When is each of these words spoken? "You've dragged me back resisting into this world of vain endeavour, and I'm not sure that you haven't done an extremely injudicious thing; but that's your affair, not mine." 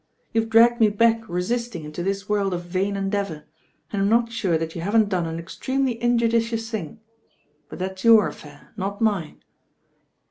"You've 0.33 0.49
dragged 0.49 0.79
me 0.79 0.89
back 0.89 1.29
resisting 1.29 1.83
into 1.83 2.01
this 2.01 2.27
world 2.27 2.55
of 2.55 2.63
vain 2.63 2.95
endeavour, 2.97 3.43
and 3.93 4.01
I'm 4.01 4.09
not 4.09 4.31
sure 4.31 4.57
that 4.57 4.73
you 4.73 4.81
haven't 4.81 5.09
done 5.09 5.27
an 5.27 5.37
extremely 5.37 6.01
injudicious 6.01 6.71
thing; 6.71 6.99
but 7.69 7.77
that's 7.77 8.03
your 8.03 8.27
affair, 8.27 8.73
not 8.75 8.99
mine." 8.99 9.43